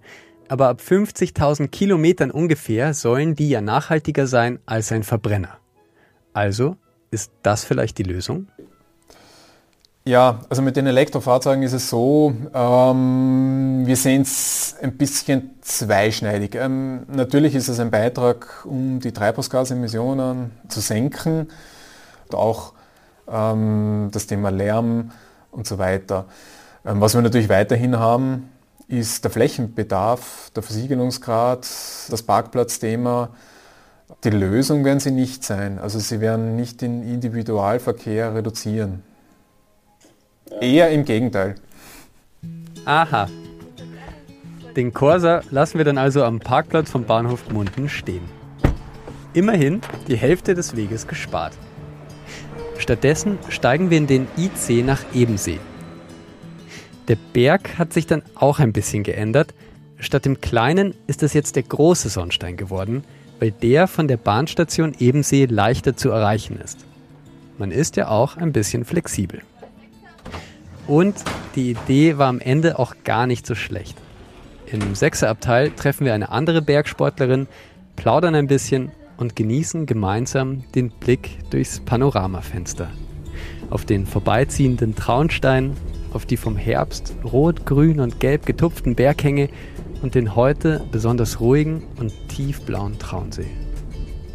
aber 0.47 0.69
ab 0.69 0.81
50.000 0.85 1.69
Kilometern 1.69 2.29
ungefähr 2.29 2.93
sollen 2.93 3.33
die 3.33 3.49
ja 3.49 3.59
nachhaltiger 3.59 4.27
sein 4.27 4.59
als 4.67 4.91
ein 4.91 5.01
Verbrenner. 5.01 5.60
Also 6.33 6.75
ist 7.11 7.31
das 7.43 7.63
vielleicht 7.63 7.97
die 7.97 8.03
Lösung? 8.03 8.47
Ja, 10.03 10.39
also 10.49 10.63
mit 10.63 10.77
den 10.77 10.87
Elektrofahrzeugen 10.87 11.61
ist 11.61 11.73
es 11.73 11.89
so, 11.89 12.33
ähm, 12.55 13.83
wir 13.85 13.95
sehen 13.95 14.23
es 14.23 14.75
ein 14.81 14.97
bisschen 14.97 15.51
zweischneidig. 15.61 16.55
Ähm, 16.55 17.03
natürlich 17.07 17.53
ist 17.53 17.67
es 17.67 17.79
ein 17.79 17.91
Beitrag, 17.91 18.65
um 18.65 18.99
die 18.99 19.11
Treibhausgasemissionen 19.11 20.51
zu 20.69 20.79
senken, 20.79 21.49
auch 22.33 22.73
ähm, 23.29 24.09
das 24.11 24.25
Thema 24.25 24.49
Lärm 24.49 25.11
und 25.51 25.67
so 25.67 25.77
weiter. 25.77 26.25
Ähm, 26.83 26.99
was 26.99 27.13
wir 27.13 27.21
natürlich 27.21 27.49
weiterhin 27.49 27.99
haben, 27.99 28.49
ist 28.87 29.23
der 29.23 29.29
Flächenbedarf, 29.29 30.51
der 30.55 30.63
Versiegelungsgrad, 30.63 31.61
das 31.61 32.23
Parkplatzthema. 32.23 33.29
Die 34.23 34.29
Lösung 34.29 34.85
werden 34.85 34.99
sie 34.99 35.11
nicht 35.11 35.43
sein. 35.43 35.79
Also 35.79 35.99
sie 35.99 36.21
werden 36.21 36.55
nicht 36.55 36.81
den 36.81 37.03
Individualverkehr 37.03 38.35
reduzieren. 38.35 39.03
Eher 40.59 40.91
im 40.91 41.05
Gegenteil. 41.05 41.55
Aha. 42.85 43.29
Den 44.75 44.93
Corsa 44.93 45.41
lassen 45.49 45.77
wir 45.77 45.85
dann 45.85 45.97
also 45.97 46.23
am 46.23 46.39
Parkplatz 46.39 46.89
vom 46.89 47.05
Bahnhof 47.05 47.47
Gmunden 47.47 47.89
stehen. 47.89 48.23
Immerhin 49.33 49.81
die 50.07 50.17
Hälfte 50.17 50.53
des 50.53 50.75
Weges 50.75 51.07
gespart. 51.07 51.53
Stattdessen 52.77 53.37
steigen 53.49 53.89
wir 53.89 53.97
in 53.97 54.07
den 54.07 54.27
IC 54.37 54.85
nach 54.85 55.01
Ebensee. 55.13 55.59
Der 57.07 57.17
Berg 57.33 57.77
hat 57.77 57.93
sich 57.93 58.07
dann 58.07 58.23
auch 58.35 58.59
ein 58.59 58.73
bisschen 58.73 59.03
geändert. 59.03 59.53
Statt 59.97 60.25
dem 60.25 60.41
kleinen 60.41 60.95
ist 61.07 61.23
es 61.23 61.33
jetzt 61.33 61.55
der 61.55 61.63
große 61.63 62.09
Sonnstein 62.09 62.57
geworden, 62.57 63.03
weil 63.41 63.51
der 63.51 63.87
von 63.87 64.07
der 64.07 64.17
Bahnstation 64.17 64.93
Ebensee 64.99 65.45
leichter 65.45 65.97
zu 65.97 66.11
erreichen 66.11 66.57
ist. 66.63 66.85
Man 67.57 67.71
ist 67.71 67.95
ja 67.97 68.07
auch 68.07 68.37
ein 68.37 68.53
bisschen 68.53 68.85
flexibel. 68.85 69.41
Und 70.87 71.15
die 71.55 71.71
Idee 71.71 72.19
war 72.19 72.27
am 72.27 72.39
Ende 72.39 72.77
auch 72.77 72.93
gar 73.03 73.25
nicht 73.25 73.47
so 73.47 73.55
schlecht. 73.55 73.97
Im 74.67 74.93
Sechserabteil 74.93 75.71
treffen 75.71 76.05
wir 76.05 76.13
eine 76.13 76.29
andere 76.29 76.61
Bergsportlerin, 76.61 77.47
plaudern 77.95 78.35
ein 78.35 78.47
bisschen 78.47 78.91
und 79.17 79.35
genießen 79.35 79.87
gemeinsam 79.87 80.63
den 80.75 80.91
Blick 80.91 81.39
durchs 81.49 81.79
Panoramafenster. 81.79 82.89
Auf 83.71 83.85
den 83.85 84.05
vorbeiziehenden 84.05 84.95
Traunstein, 84.95 85.75
auf 86.13 86.27
die 86.27 86.37
vom 86.37 86.57
Herbst 86.57 87.15
rot, 87.23 87.65
grün 87.65 88.01
und 88.01 88.19
gelb 88.19 88.45
getupften 88.45 88.93
Berghänge 88.93 89.49
und 90.01 90.15
den 90.15 90.35
heute 90.35 90.83
besonders 90.91 91.39
ruhigen 91.39 91.83
und 91.99 92.11
tiefblauen 92.27 92.97
Traunsee. 92.99 93.47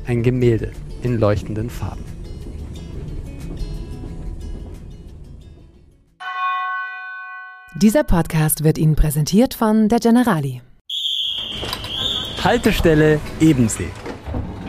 Ein 0.06 0.22
Gemälde 0.22 0.72
in 1.02 1.18
leuchtenden 1.18 1.70
Farben. 1.70 2.04
Dieser 7.76 8.04
Podcast 8.04 8.64
wird 8.64 8.78
Ihnen 8.78 8.96
präsentiert 8.96 9.52
von 9.52 9.88
der 9.88 9.98
Generali. 9.98 10.62
Haltestelle 12.42 13.20
Ebensee. 13.40 13.88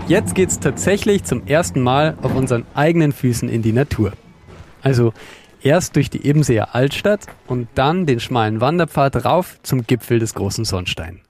Jetzt 0.07 0.35
geht's 0.35 0.59
tatsächlich 0.59 1.23
zum 1.23 1.47
ersten 1.47 1.81
Mal 1.81 2.17
auf 2.21 2.35
unseren 2.35 2.65
eigenen 2.73 3.11
Füßen 3.11 3.47
in 3.47 3.61
die 3.61 3.71
Natur. 3.71 4.13
Also 4.81 5.13
erst 5.67 5.97
durch 5.97 6.09
die 6.09 6.25
Ebenseer 6.25 6.73
Altstadt 6.75 7.27
und 7.45 7.67
dann 7.75 8.05
den 8.05 8.21
schmalen 8.21 8.61
Wanderpfad 8.61 9.25
rauf 9.25 9.59
zum 9.63 9.85
Gipfel 9.85 10.17
des 10.17 10.33
großen 10.33 10.63
Sonnstein. 10.63 11.21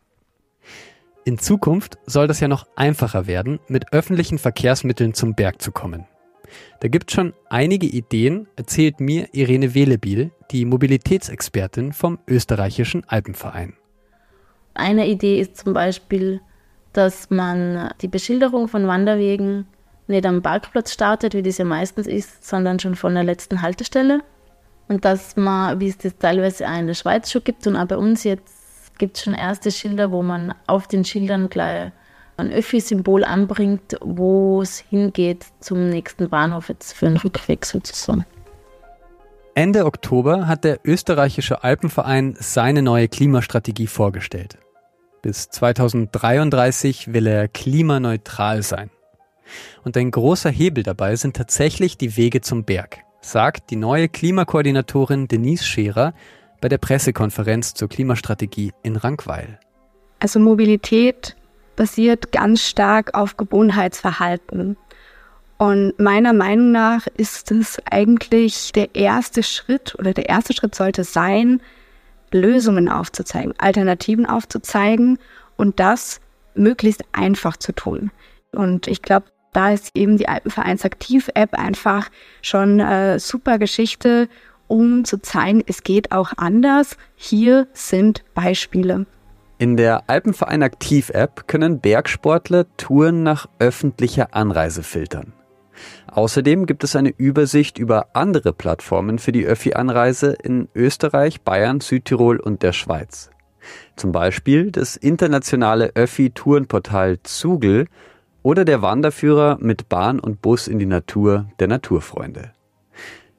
In 1.25 1.39
Zukunft 1.39 1.97
soll 2.05 2.27
das 2.27 2.39
ja 2.39 2.47
noch 2.47 2.67
einfacher 2.75 3.25
werden, 3.25 3.59
mit 3.67 3.91
öffentlichen 3.93 4.37
Verkehrsmitteln 4.37 5.15
zum 5.15 5.33
Berg 5.33 5.59
zu 5.61 5.71
kommen. 5.71 6.05
Da 6.79 6.87
gibt 6.87 7.11
schon 7.11 7.33
einige 7.49 7.87
Ideen, 7.87 8.47
erzählt 8.55 8.99
mir 8.99 9.27
Irene 9.33 9.73
Welebiel, 9.73 10.31
die 10.51 10.65
Mobilitätsexpertin 10.65 11.91
vom 11.91 12.19
österreichischen 12.27 13.03
Alpenverein. 13.07 13.73
Eine 14.75 15.07
Idee 15.07 15.41
ist 15.41 15.57
zum 15.57 15.73
Beispiel, 15.73 16.41
dass 16.93 17.31
man 17.31 17.89
die 18.01 18.07
Beschilderung 18.07 18.67
von 18.67 18.87
Wanderwegen 18.87 19.65
nicht 20.07 20.25
am 20.25 20.41
Parkplatz 20.41 20.93
startet, 20.93 21.33
wie 21.33 21.43
das 21.43 21.57
ja 21.57 21.65
meistens 21.65 22.07
ist, 22.07 22.47
sondern 22.47 22.79
schon 22.79 22.95
von 22.95 23.13
der 23.13 23.23
letzten 23.23 23.61
Haltestelle. 23.61 24.21
Und 24.87 25.03
dass 25.03 25.35
man, 25.35 25.79
wie 25.79 25.89
es 25.89 25.97
das 25.97 26.17
teilweise 26.17 26.67
auch 26.67 26.79
in 26.79 26.87
der 26.87 26.93
Schweiz 26.93 27.31
schon 27.31 27.43
gibt 27.43 27.67
und 27.67 27.75
auch 27.75 27.87
bei 27.87 27.97
uns 27.97 28.23
jetzt, 28.23 28.97
gibt 28.97 29.17
es 29.17 29.23
schon 29.23 29.33
erste 29.33 29.71
Schilder, 29.71 30.11
wo 30.11 30.23
man 30.23 30.53
auf 30.65 30.87
den 30.87 31.03
Schildern 31.03 31.49
gleich 31.49 31.91
ein 32.37 32.51
Öffi-Symbol 32.51 33.23
anbringt, 33.23 33.97
wo 34.01 34.61
es 34.61 34.77
hingeht 34.77 35.45
zum 35.59 35.89
nächsten 35.89 36.29
Bahnhof 36.29 36.69
jetzt 36.69 36.93
für 36.93 37.07
einen 37.07 37.17
Rückweg 37.17 37.65
sozusagen. 37.65 38.25
Ende 39.55 39.85
Oktober 39.85 40.47
hat 40.47 40.63
der 40.63 40.79
österreichische 40.83 41.63
Alpenverein 41.63 42.37
seine 42.39 42.83
neue 42.83 43.07
Klimastrategie 43.07 43.87
vorgestellt. 43.87 44.59
Bis 45.23 45.49
2033 45.49 47.11
will 47.11 47.25
er 47.25 47.47
klimaneutral 47.47 48.61
sein. 48.61 48.91
Und 49.83 49.97
ein 49.97 50.11
großer 50.11 50.49
Hebel 50.49 50.83
dabei 50.83 51.15
sind 51.15 51.35
tatsächlich 51.35 51.97
die 51.97 52.17
Wege 52.17 52.41
zum 52.41 52.63
Berg, 52.63 52.99
sagt 53.21 53.69
die 53.69 53.75
neue 53.75 54.09
Klimakoordinatorin 54.09 55.27
Denise 55.27 55.65
Scherer 55.65 56.13
bei 56.61 56.69
der 56.69 56.77
Pressekonferenz 56.77 57.73
zur 57.73 57.89
Klimastrategie 57.89 58.71
in 58.83 58.95
Rankweil. 58.95 59.59
Also 60.19 60.39
Mobilität 60.39 61.35
basiert 61.75 62.31
ganz 62.31 62.61
stark 62.61 63.13
auf 63.13 63.37
Gewohnheitsverhalten. 63.37 64.77
Und 65.57 65.99
meiner 65.99 66.33
Meinung 66.33 66.71
nach 66.71 67.07
ist 67.17 67.51
es 67.51 67.77
eigentlich 67.89 68.71
der 68.73 68.95
erste 68.95 69.43
Schritt 69.43 69.95
oder 69.97 70.13
der 70.13 70.29
erste 70.29 70.53
Schritt 70.53 70.75
sollte 70.75 71.03
sein, 71.03 71.61
Lösungen 72.31 72.89
aufzuzeigen, 72.89 73.53
Alternativen 73.57 74.25
aufzuzeigen 74.25 75.17
und 75.55 75.79
das 75.79 76.19
möglichst 76.55 77.03
einfach 77.11 77.57
zu 77.57 77.71
tun. 77.73 78.11
Und 78.51 78.87
ich 78.87 79.01
glaube, 79.01 79.27
da 79.53 79.71
ist 79.71 79.95
eben 79.95 80.17
die 80.17 80.27
Alpenvereinsaktiv-App 80.27 81.53
einfach 81.53 82.09
schon 82.41 82.81
eine 82.81 83.19
super 83.19 83.57
Geschichte, 83.57 84.29
um 84.67 85.05
zu 85.05 85.21
zeigen, 85.21 85.63
es 85.65 85.83
geht 85.83 86.11
auch 86.11 86.33
anders. 86.37 86.97
Hier 87.15 87.67
sind 87.73 88.23
Beispiele. 88.33 89.05
In 89.59 89.75
der 89.75 90.07
Alpenverein 90.07 90.61
Aktiv 90.61 91.09
App 91.09 91.47
können 91.47 91.79
Bergsportler 91.79 92.65
Touren 92.77 93.23
nach 93.23 93.47
öffentlicher 93.57 94.35
Anreise 94.35 94.83
filtern. 94.83 95.33
Außerdem 96.11 96.65
gibt 96.65 96.83
es 96.83 96.95
eine 96.95 97.09
Übersicht 97.09 97.77
über 97.77 98.07
andere 98.13 98.53
Plattformen 98.53 99.19
für 99.19 99.31
die 99.31 99.45
Öffi-Anreise 99.45 100.35
in 100.43 100.67
Österreich, 100.75 101.41
Bayern, 101.41 101.79
Südtirol 101.79 102.39
und 102.39 102.63
der 102.63 102.73
Schweiz. 102.73 103.29
Zum 103.95 104.11
Beispiel 104.11 104.71
das 104.71 104.95
internationale 104.95 105.91
Öffi-Tourenportal 105.95 107.19
Zugel 107.23 107.87
oder 108.47 108.63
der 108.63 108.81
Wanderführer 108.81 109.57
mit 109.59 109.89
Bahn 109.89 110.21
und 110.21 110.41
Bus 110.41 110.69
in 110.69 110.79
die 110.79 110.85
Natur 110.85 111.49
der 111.59 111.67
Naturfreunde. 111.67 112.53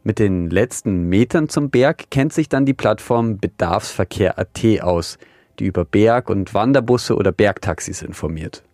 Mit 0.02 0.18
den 0.18 0.50
letzten 0.50 1.08
Metern 1.08 1.48
zum 1.48 1.70
Berg 1.70 2.10
kennt 2.10 2.34
sich 2.34 2.50
dann 2.50 2.66
die 2.66 2.74
Plattform 2.74 3.38
Bedarfsverkehr.at 3.38 4.82
aus, 4.82 5.16
die 5.58 5.64
über 5.64 5.86
Berg- 5.86 6.28
und 6.28 6.52
Wanderbusse 6.52 7.16
oder 7.16 7.32
Bergtaxis 7.32 8.02
informiert. 8.02 8.64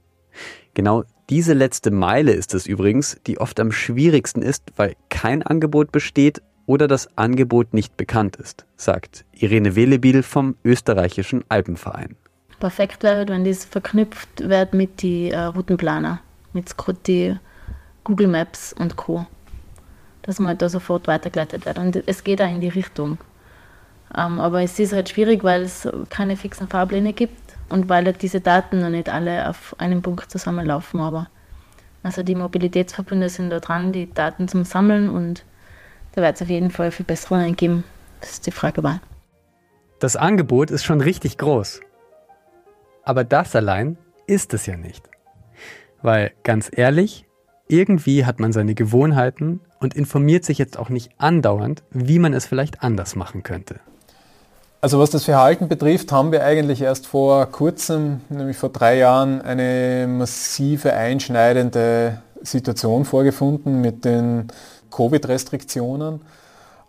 Genau 0.75 1.05
diese 1.31 1.53
letzte 1.53 1.93
Meile 1.93 2.33
ist 2.33 2.53
es 2.53 2.67
übrigens, 2.67 3.17
die 3.29 3.39
oft 3.39 3.61
am 3.61 3.71
schwierigsten 3.71 4.43
ist, 4.43 4.65
weil 4.75 4.97
kein 5.11 5.45
Angebot 5.45 5.93
besteht 5.93 6.43
oder 6.67 6.89
das 6.89 7.17
Angebot 7.17 7.73
nicht 7.75 7.97
bekannt 7.97 8.35
ist, 8.35 8.67
sagt 8.77 9.25
Irene 9.31 9.77
Welebiel 9.77 10.25
vom 10.25 10.57
österreichischen 10.65 11.45
Alpenverein. 11.49 12.17
Perfekt 12.61 13.03
wäre, 13.03 13.29
wenn 13.29 13.45
das 13.45 13.65
verknüpft 13.65 14.49
wird 14.49 14.75
mit 14.75 15.03
den 15.03 15.33
äh, 15.33 15.45
Routenplaner, 15.45 16.21
mit 16.53 16.75
die 17.07 17.37
Google 18.05 18.29
Maps 18.29 18.73
und 18.73 18.97
Co. 18.97 19.27
Dass 20.23 20.39
man 20.39 20.57
da 20.57 20.69
sofort 20.69 21.07
weitergeleitet 21.07 21.67
wird. 21.67 21.79
Und 21.79 22.03
es 22.07 22.25
geht 22.25 22.41
auch 22.41 22.49
in 22.49 22.61
die 22.61 22.69
Richtung. 22.69 23.19
Ähm, 24.17 24.41
aber 24.41 24.63
es 24.63 24.79
ist 24.79 24.93
halt 24.93 25.09
schwierig, 25.09 25.43
weil 25.43 25.63
es 25.63 25.89
keine 26.09 26.37
fixen 26.37 26.69
Fahrpläne 26.69 27.13
gibt 27.13 27.57
und 27.69 27.89
weil 27.89 28.05
halt 28.05 28.23
diese 28.23 28.41
Daten 28.41 28.81
noch 28.81 28.91
nicht 28.91 29.09
alle 29.09 29.49
auf 29.49 29.75
einem 29.79 30.03
Punkt 30.03 30.31
zusammenlaufen. 30.31 31.01
Aber 31.01 31.29
also 32.03 32.23
die 32.23 32.35
Mobilitätsverbünde 32.35 33.29
sind 33.29 33.51
da 33.51 33.61
dran, 33.61 33.93
die 33.93 34.13
Daten 34.13 34.47
zum 34.47 34.65
Sammeln 34.65 35.09
und 35.09 35.45
da 36.13 36.23
wird 36.23 36.37
es 36.37 36.43
auf 36.43 36.49
jeden 36.49 36.71
Fall 36.71 36.91
viel 36.91 37.07
Besserungen 37.07 37.57
geben. 37.57 37.83
Das 38.21 38.33
ist 38.33 38.47
die 38.47 38.53
Frage. 38.53 39.01
Das 39.99 40.17
Angebot 40.17 40.71
ist 40.71 40.85
schon 40.85 41.01
richtig 41.01 41.39
groß. 41.39 41.81
Aber 43.05 43.25
das 43.25 43.55
allein 43.55 43.99
ist 44.27 44.55
es 44.55 44.67
ja 44.67 44.77
nicht. 44.77 45.09
Weil, 46.03 46.33
ganz 46.43 46.71
ehrlich, 46.75 47.27
irgendwie 47.69 48.25
hat 48.25 48.41
man 48.41 48.53
seine 48.53 48.75
Gewohnheiten 48.75 49.61
und 49.81 49.95
informiert 49.95 50.45
sich 50.45 50.59
jetzt 50.59 50.79
auch 50.79 50.89
nicht 50.89 51.11
andauernd, 51.19 51.83
wie 51.91 52.19
man 52.19 52.35
es 52.35 52.47
vielleicht 52.47 52.83
anders 52.83 53.17
machen 53.17 53.43
könnte. 53.43 53.81
Also 54.81 54.99
was 54.99 55.09
das 55.09 55.25
Verhalten 55.25 55.69
betrifft, 55.69 56.13
haben 56.13 56.31
wir 56.31 56.45
eigentlich 56.45 56.83
erst 56.83 57.07
vor 57.07 57.47
kurzem, 57.47 58.21
nämlich 58.29 58.59
vor 58.59 58.69
drei 58.69 58.99
Jahren, 58.99 59.41
eine 59.41 60.07
massive 60.07 60.93
einschneidende 60.93 62.21
Situation 62.43 63.07
vorgefunden 63.07 63.81
mit 63.81 64.05
den 64.05 64.49
Covid-Restriktionen. 64.91 66.21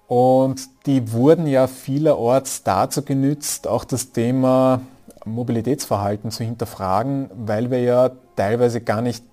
Und 0.08 0.62
die 0.86 1.14
wurden 1.14 1.48
ja 1.48 1.68
vielerorts 1.68 2.64
dazu 2.64 3.02
genützt, 3.02 3.66
auch 3.66 3.86
das 3.86 4.12
Thema 4.12 4.82
Mobilitätsverhalten 5.25 6.32
zu 6.32 6.44
hinterfragen, 6.44 7.29
weil 7.36 7.72
wir 7.72 7.82
ja 7.82 8.12
teilweise 8.36 8.82
gar 8.82 9.01
nicht 9.01 9.24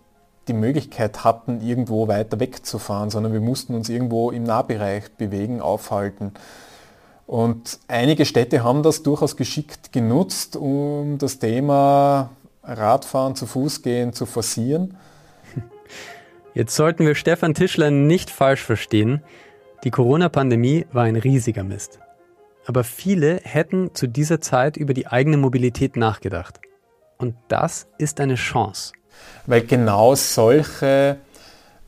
die 0.48 0.54
Möglichkeit 0.54 1.24
hatten, 1.24 1.60
irgendwo 1.60 2.08
weiter 2.08 2.40
wegzufahren, 2.40 3.10
sondern 3.10 3.32
wir 3.32 3.40
mussten 3.40 3.74
uns 3.74 3.88
irgendwo 3.88 4.30
im 4.30 4.42
Nahbereich 4.42 5.12
bewegen, 5.12 5.60
aufhalten. 5.60 6.32
Und 7.26 7.78
einige 7.88 8.24
Städte 8.24 8.64
haben 8.64 8.82
das 8.82 9.02
durchaus 9.02 9.36
geschickt 9.36 9.92
genutzt, 9.92 10.56
um 10.56 11.18
das 11.18 11.38
Thema 11.38 12.30
Radfahren, 12.64 13.34
zu 13.34 13.46
Fuß 13.46 13.82
gehen 13.82 14.12
zu 14.12 14.26
forcieren. 14.26 14.96
Jetzt 16.54 16.76
sollten 16.76 17.06
wir 17.06 17.14
Stefan 17.14 17.54
Tischler 17.54 17.90
nicht 17.90 18.30
falsch 18.30 18.62
verstehen. 18.62 19.22
Die 19.84 19.90
Corona-Pandemie 19.90 20.86
war 20.92 21.04
ein 21.04 21.16
riesiger 21.16 21.64
Mist. 21.64 21.98
Aber 22.66 22.84
viele 22.84 23.40
hätten 23.42 23.94
zu 23.94 24.06
dieser 24.06 24.40
Zeit 24.40 24.76
über 24.76 24.94
die 24.94 25.06
eigene 25.08 25.36
Mobilität 25.36 25.96
nachgedacht. 25.96 26.60
Und 27.18 27.34
das 27.48 27.86
ist 27.98 28.20
eine 28.20 28.36
Chance. 28.36 28.92
Weil 29.46 29.62
genau 29.62 30.14
solche 30.14 31.18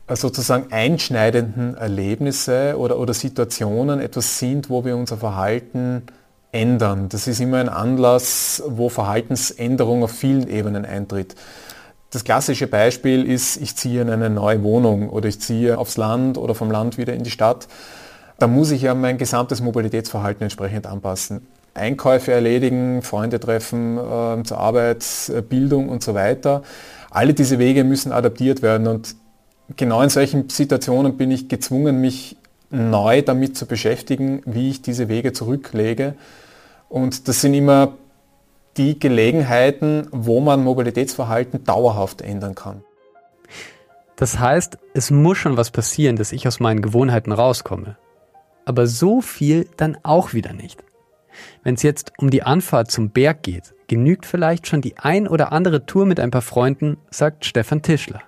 äh, 0.07 0.15
sozusagen 0.15 0.71
einschneidenden 0.71 1.75
Erlebnisse 1.75 2.77
oder, 2.77 2.99
oder 2.99 3.13
Situationen 3.13 3.99
etwas 3.99 4.39
sind, 4.39 4.69
wo 4.69 4.85
wir 4.85 4.95
unser 4.95 5.17
Verhalten 5.17 6.03
ändern. 6.51 7.09
Das 7.09 7.27
ist 7.27 7.39
immer 7.39 7.57
ein 7.57 7.69
Anlass, 7.69 8.63
wo 8.65 8.89
Verhaltensänderung 8.89 10.03
auf 10.03 10.11
vielen 10.11 10.47
Ebenen 10.47 10.85
eintritt. 10.85 11.35
Das 12.11 12.23
klassische 12.23 12.67
Beispiel 12.67 13.29
ist, 13.29 13.57
ich 13.57 13.75
ziehe 13.75 14.01
in 14.01 14.09
eine 14.09 14.29
neue 14.29 14.63
Wohnung 14.63 15.09
oder 15.09 15.27
ich 15.27 15.41
ziehe 15.41 15.77
aufs 15.77 15.97
Land 15.97 16.37
oder 16.37 16.55
vom 16.55 16.71
Land 16.71 16.97
wieder 16.97 17.13
in 17.13 17.23
die 17.23 17.31
Stadt. 17.31 17.67
Da 18.37 18.47
muss 18.47 18.71
ich 18.71 18.81
ja 18.81 18.93
mein 18.93 19.17
gesamtes 19.17 19.61
Mobilitätsverhalten 19.61 20.43
entsprechend 20.43 20.87
anpassen. 20.87 21.47
Einkäufe 21.73 22.31
erledigen, 22.31 23.01
Freunde 23.01 23.39
treffen, 23.39 23.97
äh, 23.97 24.43
zur 24.43 24.57
Arbeit, 24.57 25.05
äh, 25.29 25.41
Bildung 25.41 25.89
und 25.89 26.03
so 26.03 26.13
weiter. 26.13 26.63
Alle 27.11 27.33
diese 27.33 27.59
Wege 27.59 27.83
müssen 27.83 28.11
adaptiert 28.11 28.61
werden 28.61 28.87
und 28.87 29.15
genau 29.75 30.01
in 30.01 30.09
solchen 30.09 30.49
Situationen 30.49 31.17
bin 31.17 31.31
ich 31.31 31.47
gezwungen, 31.47 32.01
mich 32.01 32.37
neu 32.69 33.21
damit 33.21 33.57
zu 33.57 33.65
beschäftigen, 33.65 34.41
wie 34.45 34.69
ich 34.69 34.81
diese 34.81 35.07
Wege 35.07 35.33
zurücklege. 35.33 36.15
Und 36.89 37.27
das 37.27 37.41
sind 37.41 37.53
immer 37.53 37.93
die 38.77 38.99
Gelegenheiten, 38.99 40.07
wo 40.11 40.41
man 40.41 40.63
Mobilitätsverhalten 40.63 41.63
dauerhaft 41.63 42.21
ändern 42.21 42.55
kann. 42.55 42.83
Das 44.17 44.39
heißt, 44.39 44.77
es 44.93 45.11
muss 45.11 45.37
schon 45.37 45.57
was 45.57 45.71
passieren, 45.71 46.15
dass 46.15 46.31
ich 46.31 46.47
aus 46.47 46.59
meinen 46.59 46.81
Gewohnheiten 46.81 47.31
rauskomme. 47.31 47.97
Aber 48.65 48.87
so 48.87 49.21
viel 49.21 49.67
dann 49.77 49.97
auch 50.03 50.33
wieder 50.33 50.53
nicht. 50.53 50.83
Wenn 51.63 51.75
es 51.75 51.83
jetzt 51.83 52.13
um 52.17 52.29
die 52.29 52.43
Anfahrt 52.43 52.91
zum 52.91 53.09
Berg 53.09 53.43
geht, 53.43 53.73
genügt 53.87 54.25
vielleicht 54.25 54.67
schon 54.67 54.81
die 54.81 54.97
ein 54.97 55.27
oder 55.27 55.51
andere 55.51 55.85
Tour 55.85 56.05
mit 56.05 56.19
ein 56.19 56.31
paar 56.31 56.41
Freunden, 56.41 56.97
sagt 57.11 57.45
Stefan 57.45 57.81
Tischler. 57.81 58.21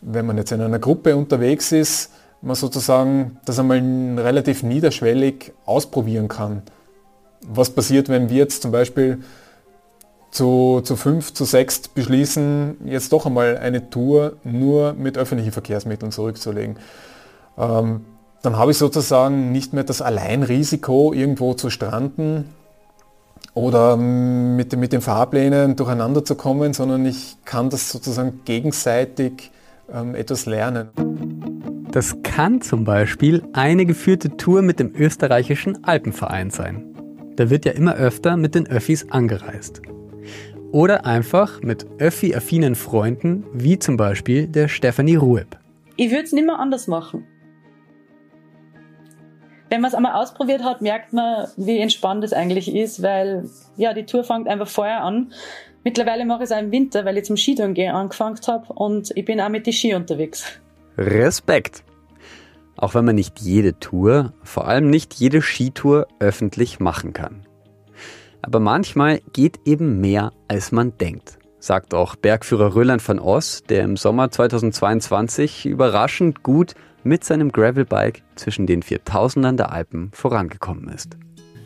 Wenn 0.00 0.26
man 0.26 0.36
jetzt 0.36 0.52
in 0.52 0.60
einer 0.60 0.78
Gruppe 0.78 1.16
unterwegs 1.16 1.72
ist, 1.72 2.12
man 2.40 2.54
sozusagen 2.54 3.38
das 3.44 3.58
einmal 3.58 3.78
relativ 4.18 4.62
niederschwellig 4.62 5.52
ausprobieren 5.64 6.28
kann. 6.28 6.62
Was 7.46 7.70
passiert, 7.70 8.08
wenn 8.08 8.30
wir 8.30 8.36
jetzt 8.36 8.62
zum 8.62 8.72
Beispiel 8.72 9.22
zu, 10.30 10.80
zu 10.84 10.96
fünf, 10.96 11.32
zu 11.32 11.44
sechs 11.44 11.88
beschließen, 11.88 12.76
jetzt 12.84 13.12
doch 13.12 13.26
einmal 13.26 13.58
eine 13.58 13.90
Tour 13.90 14.36
nur 14.44 14.92
mit 14.92 15.16
öffentlichen 15.16 15.52
Verkehrsmitteln 15.52 16.12
zurückzulegen. 16.12 16.76
Ähm, 17.56 18.04
dann 18.42 18.56
habe 18.56 18.70
ich 18.70 18.78
sozusagen 18.78 19.52
nicht 19.52 19.72
mehr 19.72 19.84
das 19.84 20.00
Alleinrisiko, 20.00 21.12
irgendwo 21.12 21.54
zu 21.54 21.70
stranden 21.70 22.44
oder 23.54 23.96
mit, 23.96 24.76
mit 24.76 24.92
den 24.92 25.00
Fahrplänen 25.00 25.74
durcheinander 25.74 26.24
zu 26.24 26.36
kommen, 26.36 26.72
sondern 26.72 27.04
ich 27.06 27.36
kann 27.44 27.70
das 27.70 27.90
sozusagen 27.90 28.40
gegenseitig 28.44 29.50
ähm, 29.92 30.14
etwas 30.14 30.46
lernen. 30.46 30.88
Das 31.90 32.16
kann 32.22 32.60
zum 32.60 32.84
Beispiel 32.84 33.42
eine 33.54 33.86
geführte 33.86 34.36
Tour 34.36 34.62
mit 34.62 34.78
dem 34.78 34.94
österreichischen 34.94 35.84
Alpenverein 35.84 36.50
sein. 36.50 36.84
Da 37.36 37.50
wird 37.50 37.64
ja 37.64 37.72
immer 37.72 37.94
öfter 37.94 38.36
mit 38.36 38.54
den 38.54 38.66
Öffis 38.68 39.10
angereist. 39.10 39.82
Oder 40.70 41.06
einfach 41.06 41.62
mit 41.62 41.86
Öffi-affinen 41.98 42.74
Freunden, 42.74 43.44
wie 43.54 43.78
zum 43.78 43.96
Beispiel 43.96 44.46
der 44.46 44.68
Stefanie 44.68 45.16
Rueb. 45.16 45.58
Ich 45.96 46.10
würde 46.10 46.24
es 46.24 46.32
nicht 46.32 46.44
mehr 46.44 46.58
anders 46.58 46.86
machen. 46.86 47.24
Wenn 49.70 49.82
man 49.82 49.88
es 49.90 49.94
einmal 49.94 50.12
ausprobiert 50.12 50.64
hat, 50.64 50.80
merkt 50.80 51.12
man, 51.12 51.48
wie 51.56 51.78
entspannt 51.78 52.24
es 52.24 52.32
eigentlich 52.32 52.74
ist, 52.74 53.02
weil 53.02 53.48
ja, 53.76 53.92
die 53.92 54.06
Tour 54.06 54.24
fängt 54.24 54.48
einfach 54.48 54.68
vorher 54.68 55.02
an. 55.02 55.32
Mittlerweile 55.84 56.24
mache 56.24 56.44
ich 56.44 56.50
es 56.50 56.52
auch 56.52 56.60
im 56.60 56.72
Winter, 56.72 57.04
weil 57.04 57.18
ich 57.18 57.24
zum 57.24 57.36
Skitouren 57.36 57.74
gehen 57.74 57.94
angefangen 57.94 58.38
habe 58.46 58.72
und 58.72 59.10
ich 59.14 59.24
bin 59.24 59.40
auch 59.40 59.48
mit 59.48 59.66
den 59.66 59.72
Ski 59.72 59.94
unterwegs. 59.94 60.44
Respekt! 60.96 61.84
Auch 62.76 62.94
wenn 62.94 63.04
man 63.04 63.16
nicht 63.16 63.40
jede 63.40 63.78
Tour, 63.78 64.32
vor 64.42 64.68
allem 64.68 64.88
nicht 64.88 65.14
jede 65.14 65.42
Skitour 65.42 66.06
öffentlich 66.20 66.80
machen 66.80 67.12
kann. 67.12 67.44
Aber 68.40 68.60
manchmal 68.60 69.20
geht 69.32 69.60
eben 69.64 70.00
mehr, 70.00 70.32
als 70.46 70.72
man 70.72 70.96
denkt, 70.96 71.38
sagt 71.58 71.92
auch 71.92 72.14
Bergführer 72.16 72.74
Röland 72.74 73.02
von 73.02 73.18
Oss, 73.18 73.62
der 73.68 73.82
im 73.82 73.96
Sommer 73.96 74.30
2022 74.30 75.66
überraschend 75.66 76.42
gut 76.42 76.74
mit 77.04 77.24
seinem 77.24 77.52
Gravelbike 77.52 78.22
zwischen 78.34 78.66
den 78.66 78.82
4000ern 78.82 79.56
der 79.56 79.72
Alpen 79.72 80.10
vorangekommen 80.12 80.88
ist. 80.88 81.16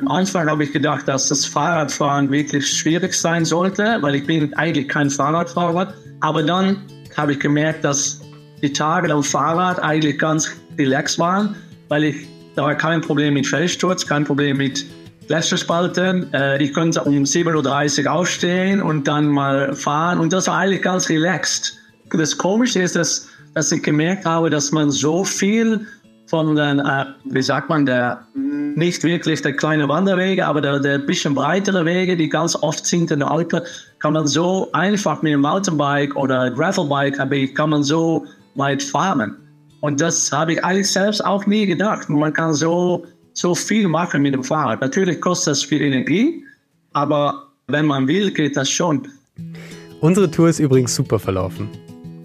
Am 0.00 0.08
Anfang 0.08 0.48
habe 0.48 0.64
ich 0.64 0.72
gedacht, 0.72 1.06
dass 1.06 1.28
das 1.28 1.44
Fahrradfahren 1.44 2.30
wirklich 2.30 2.68
schwierig 2.68 3.14
sein 3.14 3.44
sollte, 3.44 3.98
weil 4.00 4.16
ich 4.16 4.26
bin 4.26 4.52
eigentlich 4.54 4.88
kein 4.88 5.10
Fahrradfahrer. 5.10 5.94
Aber 6.20 6.42
dann 6.42 6.82
habe 7.16 7.32
ich 7.32 7.40
gemerkt, 7.40 7.84
dass 7.84 8.20
die 8.62 8.72
Tage 8.72 9.12
am 9.12 9.22
Fahrrad 9.22 9.78
eigentlich 9.80 10.18
ganz 10.18 10.50
relaxed 10.78 11.18
waren, 11.18 11.54
weil 11.88 12.04
ich 12.04 12.28
da 12.54 12.64
war 12.64 12.74
kein 12.74 13.00
Problem 13.00 13.34
mit 13.34 13.46
Felssturz, 13.46 14.06
kein 14.06 14.24
Problem 14.24 14.58
mit 14.58 14.84
Gletscherspalten. 15.26 16.32
Äh, 16.34 16.62
ich 16.62 16.74
konnte 16.74 17.02
um 17.02 17.22
7.30 17.22 18.04
Uhr 18.04 18.12
aufstehen 18.12 18.82
und 18.82 19.08
dann 19.08 19.28
mal 19.28 19.74
fahren 19.74 20.18
und 20.18 20.32
das 20.32 20.48
war 20.48 20.58
eigentlich 20.58 20.82
ganz 20.82 21.08
relaxed. 21.08 21.78
Das 22.10 22.36
Komische 22.36 22.82
ist, 22.82 22.94
dass, 22.94 23.28
dass 23.54 23.72
ich 23.72 23.82
gemerkt 23.82 24.24
habe, 24.24 24.50
dass 24.50 24.72
man 24.72 24.90
so 24.90 25.24
viel 25.24 25.86
von 26.26 26.56
den, 26.56 26.78
äh, 26.78 27.04
wie 27.24 27.42
sagt 27.42 27.68
man, 27.68 27.84
der 27.84 28.26
nicht 28.34 29.04
wirklich 29.04 29.42
der 29.42 29.54
kleine 29.54 29.88
Wanderwege, 29.88 30.46
aber 30.46 30.60
der, 30.60 30.80
der 30.80 30.98
bisschen 30.98 31.34
breitere 31.34 31.84
Wege, 31.84 32.16
die 32.16 32.28
ganz 32.28 32.56
oft 32.56 32.86
sind 32.86 33.10
in 33.10 33.18
der 33.18 33.30
Alpen, 33.30 33.60
kann 33.98 34.14
man 34.14 34.26
so 34.26 34.70
einfach 34.72 35.20
mit 35.22 35.32
einem 35.32 35.42
Mountainbike 35.42 36.16
oder 36.16 36.50
Gravelbike, 36.50 37.54
kann 37.54 37.70
man 37.70 37.82
so 37.82 38.24
weit 38.54 38.82
fahren. 38.82 39.36
Und 39.80 40.00
das 40.00 40.32
habe 40.32 40.54
ich 40.54 40.64
eigentlich 40.64 40.90
selbst 40.90 41.24
auch 41.24 41.44
nie 41.46 41.66
gedacht. 41.66 42.08
Man 42.08 42.32
kann 42.32 42.54
so 42.54 43.04
so 43.34 43.54
viel 43.54 43.88
machen 43.88 44.22
mit 44.22 44.34
dem 44.34 44.44
Fahrrad. 44.44 44.80
Natürlich 44.80 45.20
kostet 45.20 45.52
das 45.52 45.62
viel 45.62 45.80
Energie, 45.80 46.44
aber 46.92 47.48
wenn 47.68 47.86
man 47.86 48.06
will, 48.08 48.30
geht 48.30 48.56
das 48.56 48.70
schon. 48.70 49.08
Unsere 50.00 50.30
Tour 50.30 50.48
ist 50.48 50.58
übrigens 50.58 50.94
super 50.94 51.18
verlaufen. 51.18 51.68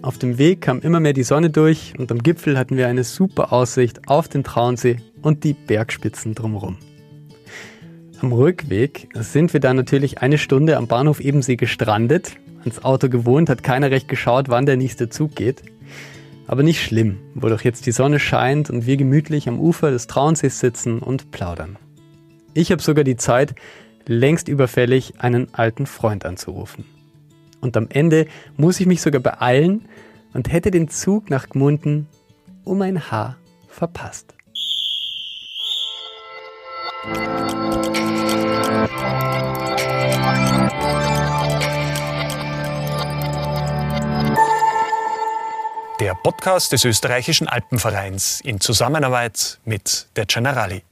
Auf 0.00 0.16
dem 0.16 0.38
Weg 0.38 0.60
kam 0.60 0.80
immer 0.80 1.00
mehr 1.00 1.12
die 1.12 1.24
Sonne 1.24 1.50
durch 1.50 1.92
und 1.98 2.12
am 2.12 2.22
Gipfel 2.22 2.56
hatten 2.56 2.76
wir 2.76 2.86
eine 2.86 3.02
super 3.02 3.52
Aussicht 3.52 4.08
auf 4.08 4.28
den 4.28 4.44
Traunsee 4.44 4.98
und 5.22 5.42
die 5.42 5.54
Bergspitzen 5.54 6.36
drumherum. 6.36 6.78
Am 8.20 8.32
Rückweg 8.32 9.08
sind 9.14 9.52
wir 9.52 9.60
dann 9.60 9.76
natürlich 9.76 10.18
eine 10.18 10.38
Stunde 10.38 10.76
am 10.76 10.86
Bahnhof 10.86 11.18
Ebensee 11.18 11.56
gestrandet. 11.56 12.36
Ans 12.60 12.84
Auto 12.84 13.08
gewohnt, 13.08 13.50
hat 13.50 13.64
keiner 13.64 13.90
recht 13.90 14.08
geschaut, 14.08 14.48
wann 14.48 14.66
der 14.66 14.76
nächste 14.76 15.08
Zug 15.08 15.34
geht. 15.34 15.62
Aber 16.46 16.62
nicht 16.62 16.80
schlimm, 16.80 17.18
wo 17.34 17.48
doch 17.48 17.62
jetzt 17.62 17.86
die 17.86 17.92
Sonne 17.92 18.20
scheint 18.20 18.70
und 18.70 18.86
wir 18.86 18.96
gemütlich 18.96 19.48
am 19.48 19.58
Ufer 19.58 19.90
des 19.90 20.06
Trauensees 20.06 20.60
sitzen 20.60 21.00
und 21.00 21.32
plaudern. 21.32 21.76
Ich 22.54 22.70
habe 22.70 22.82
sogar 22.82 23.04
die 23.04 23.16
Zeit, 23.16 23.54
längst 24.06 24.48
überfällig 24.48 25.14
einen 25.18 25.52
alten 25.52 25.86
Freund 25.86 26.24
anzurufen. 26.24 26.84
Und 27.60 27.76
am 27.76 27.88
Ende 27.90 28.26
muss 28.56 28.80
ich 28.80 28.86
mich 28.86 29.02
sogar 29.02 29.20
beeilen 29.20 29.88
und 30.32 30.52
hätte 30.52 30.70
den 30.70 30.88
Zug 30.88 31.30
nach 31.30 31.48
Gmunden 31.48 32.08
um 32.64 32.82
ein 32.82 33.10
Haar 33.10 33.36
verpasst. 33.68 34.34
Der 46.00 46.14
Podcast 46.14 46.72
des 46.72 46.84
österreichischen 46.84 47.48
Alpenvereins 47.48 48.40
in 48.40 48.60
Zusammenarbeit 48.60 49.58
mit 49.64 50.06
der 50.16 50.26
Generali. 50.26 50.82